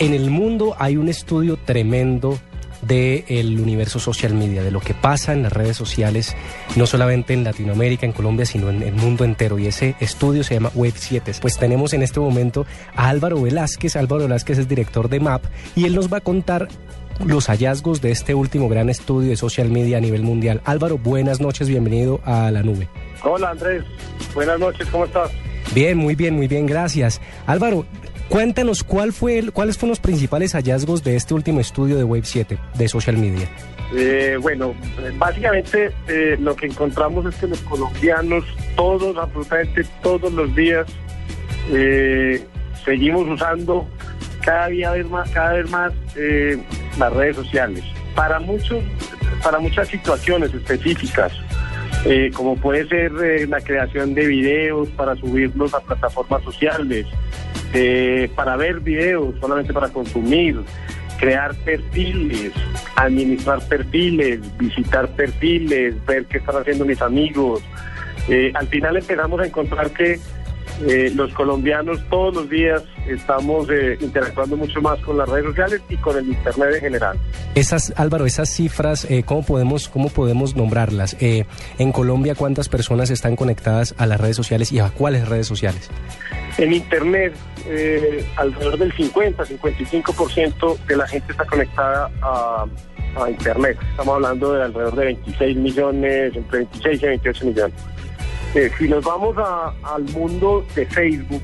[0.00, 2.38] En el mundo hay un estudio tremendo
[2.82, 6.36] del universo social media, de lo que pasa en las redes sociales,
[6.74, 9.56] no solamente en Latinoamérica, en Colombia, sino en el mundo entero.
[9.58, 11.32] Y ese estudio se llama Web 7.
[11.40, 13.94] Pues tenemos en este momento a Álvaro Velázquez.
[13.94, 15.44] Álvaro Velázquez es director de MAP
[15.76, 16.68] y él nos va a contar
[17.24, 20.60] los hallazgos de este último gran estudio de social media a nivel mundial.
[20.64, 22.88] Álvaro, buenas noches, bienvenido a la nube.
[23.22, 23.84] Hola Andrés,
[24.34, 25.30] buenas noches, ¿cómo estás?
[25.72, 27.20] Bien, muy bien, muy bien, gracias.
[27.46, 27.86] Álvaro,
[28.28, 32.24] cuéntanos cuál fue el, cuáles fueron los principales hallazgos de este último estudio de Web
[32.24, 33.48] 7 de social media.
[33.94, 34.74] Eh, bueno,
[35.18, 38.44] básicamente eh, lo que encontramos es que los colombianos,
[38.76, 40.86] todos, absolutamente todos los días,
[41.70, 42.44] eh,
[42.84, 43.86] seguimos usando
[44.40, 45.92] cada día más, cada vez más
[46.98, 47.84] las redes sociales.
[48.14, 48.82] Para muchos,
[49.42, 51.32] para muchas situaciones específicas,
[52.04, 57.06] eh, como puede ser eh, la creación de videos para subirlos a plataformas sociales,
[57.74, 60.60] eh, para ver videos, solamente para consumir,
[61.18, 62.52] crear perfiles,
[62.96, 67.62] administrar perfiles, visitar perfiles, ver qué están haciendo mis amigos.
[68.54, 70.18] al final empezamos a encontrar que
[70.82, 75.80] eh, los colombianos todos los días estamos eh, interactuando mucho más con las redes sociales
[75.88, 77.18] y con el Internet en general.
[77.54, 81.16] Esas, Álvaro, esas cifras, eh, ¿cómo, podemos, ¿cómo podemos nombrarlas?
[81.20, 85.90] en Colombia, ¿cuántas personas están conectadas a las redes sociales y a cuáles redes sociales?
[86.58, 87.34] En Internet,
[88.36, 92.66] alrededor del 50-55% de la gente está conectada a,
[93.16, 93.78] a Internet.
[93.90, 97.93] Estamos hablando de alrededor de 26 millones, entre 26 y 28 millones.
[98.54, 99.36] Eh, si nos vamos
[99.82, 101.42] al mundo de Facebook,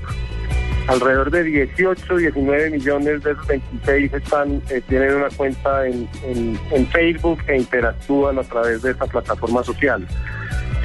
[0.86, 6.08] alrededor de 18, 19 millones de esos 26 están, eh, tienen una cuenta en,
[6.92, 10.06] Facebook e interactúan a través de esta plataforma social.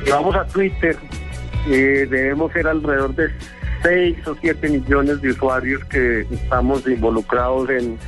[0.04, 0.98] Si vamos a Twitter,
[1.68, 3.30] eh, debemos ser alrededor de
[3.84, 8.00] 6 o 7 millones de usuarios que estamos involucrados en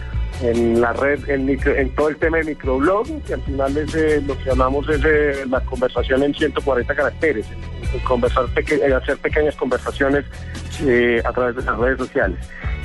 [0.41, 4.38] en la red, en, en todo el tema de microblog, que al final es lo
[4.38, 5.01] que llamamos es
[5.47, 7.45] la conversación en 140 caracteres,
[8.03, 10.25] conversar hacer pequeñas conversaciones
[10.81, 12.38] eh, a través de las redes sociales.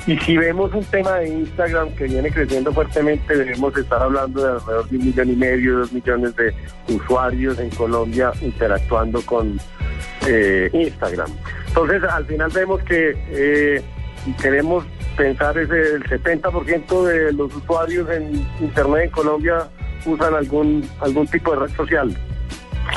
[0.05, 4.51] Y si vemos un tema de Instagram que viene creciendo fuertemente, debemos estar hablando de
[4.51, 6.53] alrededor de un millón y medio, dos millones de
[6.89, 9.59] usuarios en Colombia interactuando con
[10.73, 11.29] Instagram.
[11.67, 13.81] Entonces, al final vemos que
[14.41, 14.83] queremos
[15.15, 19.69] pensar es el 70% de los usuarios en Internet en Colombia
[20.05, 22.17] usan algún, algún tipo de red social.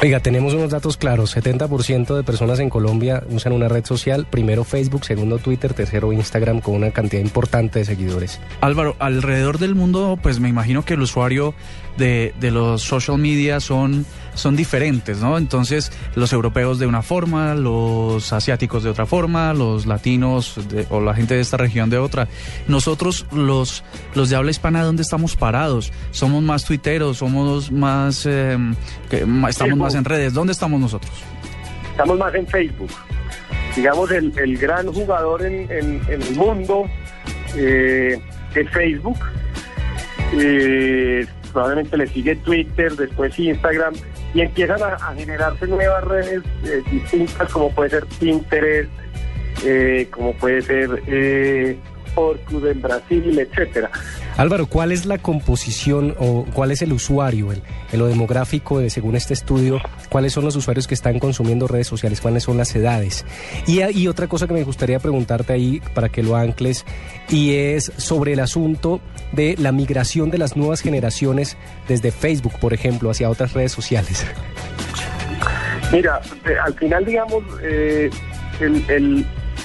[0.02, 1.34] Oiga, tenemos unos datos claros.
[1.34, 4.26] 70% de personas en Colombia usan una red social.
[4.28, 8.38] Primero Facebook, segundo Twitter, tercero Instagram con una cantidad importante de seguidores.
[8.60, 11.54] Álvaro, alrededor del mundo, pues me imagino que el usuario
[11.96, 15.38] de, de los social media son son diferentes, ¿no?
[15.38, 20.58] Entonces, los europeos de una forma, los asiáticos de otra forma, los latinos
[20.90, 22.28] o la gente de esta región de otra.
[22.68, 23.82] Nosotros, los,
[24.14, 25.92] los de habla hispana, ¿dónde estamos parados?
[26.10, 27.18] ¿Somos más tuiteros?
[27.18, 28.74] ¿Somos más, em,
[29.48, 30.34] estamos más en redes?
[30.34, 31.12] ¿Dónde estamos nosotros?
[31.90, 32.90] Estamos más en Facebook.
[33.74, 36.84] Digamos, el, el gran jugador en, en, el mundo
[37.54, 38.18] eh,
[38.54, 39.18] es Facebook.
[40.32, 43.94] Eh, probablemente le sigue Twitter, después Instagram,
[44.34, 48.90] y empiezan a, generarse nuevas redes eh, distintas, como puede ser Pinterest,
[49.64, 51.02] eh, como puede ser
[52.16, 53.91] en Brasil, etcétera.
[54.37, 57.62] Álvaro, ¿cuál es la composición o cuál es el usuario, el,
[57.93, 62.21] lo demográfico de, según este estudio, cuáles son los usuarios que están consumiendo redes sociales,
[62.21, 63.25] cuáles son las edades?
[63.66, 66.84] Y, y otra cosa que me gustaría preguntarte ahí para que lo ancles,
[67.28, 69.00] y es sobre el asunto
[69.32, 71.56] de la migración de las nuevas generaciones
[71.88, 74.26] desde Facebook, por ejemplo, hacia otras redes sociales.
[75.93, 76.21] Mira,
[76.65, 78.10] al final, digamos, eh,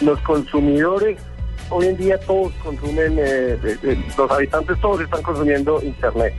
[0.01, 1.17] los consumidores
[1.71, 3.57] hoy en día todos consumen, eh,
[4.17, 6.35] los habitantes todos están consumiendo Internet.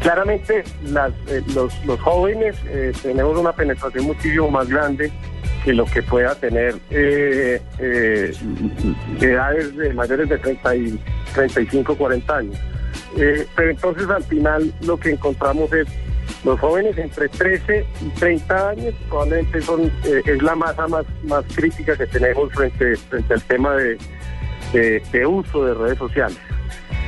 [0.00, 5.12] Claramente eh, los, jóvenes eh, tenemos una penetración muchísimo más grande
[5.64, 6.74] que lo que pueda tener
[9.20, 11.00] edades de mayores de 30 y
[11.34, 12.58] 35, 40 años.
[13.54, 15.86] pero entonces al final lo que encontramos es
[16.44, 21.96] los jóvenes entre 13 y 30 años probablemente son es la masa más, más crítica
[21.96, 23.96] que tenemos frente, frente al tema de,
[24.72, 26.38] de, uso de redes sociales.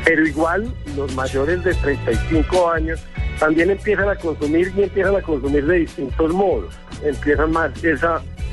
[0.04, 3.00] Pero igual los mayores de 35 años
[3.38, 6.74] también empiezan a consumir y empiezan a consumir de distintos modos.
[7.02, 7.70] Empiezan más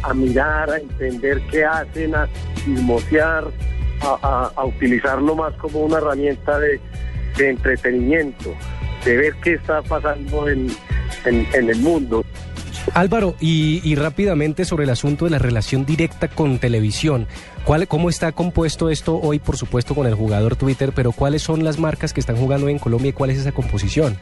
[0.04, 3.46] a, mirar, a entender qué hacen, a chismosear,
[4.02, 6.80] a, utilizarlo más como una herramienta de,
[7.38, 8.54] entretenimiento,
[9.06, 10.70] de ver qué está pasando en,
[11.26, 12.24] el mundo.
[12.94, 17.28] Álvaro, y, rápidamente sobre el asunto de la relación directa con televisión.
[17.64, 21.64] ¿Cuál, ¿Cómo está compuesto esto hoy, por supuesto, con el jugador Twitter, pero cuáles son
[21.64, 24.18] las marcas que están jugando en Colombia y cuál es esa composición?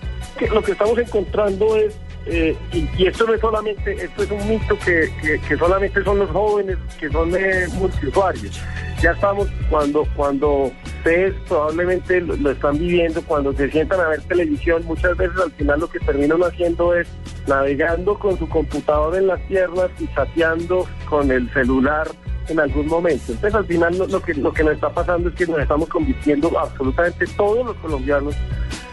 [0.54, 1.96] Lo que estamos encontrando es,
[2.28, 5.10] eh, y, esto no es solamente, esto es un mito que,
[5.48, 8.60] que, solamente son los jóvenes, que son eh, multiusuarios.
[9.02, 14.84] Ya estamos cuando, cuando ustedes probablemente lo, están viviendo, cuando se sientan a ver televisión,
[14.86, 17.08] muchas veces al final lo que terminan haciendo es
[17.48, 22.08] navegando con su computador en las piernas y chateando con el celular
[22.50, 23.32] en algún momento.
[23.32, 26.58] Entonces al final lo, que lo que nos está pasando es que nos estamos convirtiendo
[26.60, 28.36] absolutamente todos los colombianos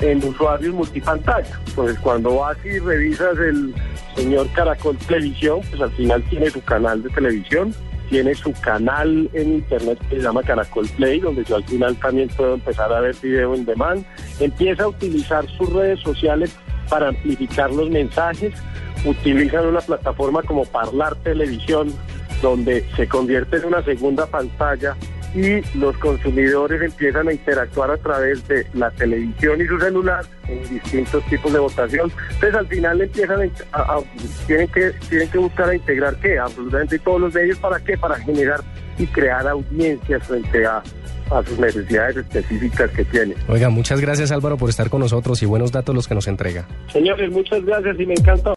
[0.00, 1.60] en usuarios multipantalla.
[1.74, 3.74] Pues cuando vas y revisas el
[4.14, 7.74] señor Caracol Televisión, pues al final tiene su canal de televisión,
[8.08, 12.28] tiene su canal en internet que se llama Caracol Play, donde yo al final también
[12.28, 14.04] puedo empezar a ver video en demand.
[14.40, 16.56] Empieza a utilizar sus redes sociales
[16.88, 18.54] para amplificar los mensajes,
[19.04, 21.92] utilizan una plataforma como Parlar Televisión,
[22.42, 24.96] donde se convierte en una segunda pantalla
[25.34, 30.68] y los consumidores empiezan a interactuar a través de la televisión y su celular en
[30.68, 32.12] distintos tipos de votación.
[32.34, 33.98] Entonces al final empiezan a,
[34.46, 38.16] tienen que tienen que buscar a integrar qué, absolutamente todos los medios para qué, para
[38.16, 38.60] generar
[38.98, 40.82] y crear audiencias frente a
[41.30, 43.34] a sus necesidades específicas que tiene.
[43.48, 46.66] Oiga, muchas gracias Álvaro por estar con nosotros y buenos datos los que nos entrega.
[46.92, 48.54] Señores, muchas gracias y me encanta.